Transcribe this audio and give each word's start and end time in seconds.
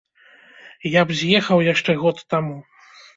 Я 0.99 1.03
б 1.09 1.17
з'ехаў 1.19 1.61
яшчэ 1.73 1.91
год 2.05 2.17
таму. 2.35 2.57